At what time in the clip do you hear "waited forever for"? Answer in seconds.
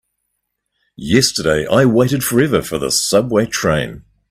1.85-2.79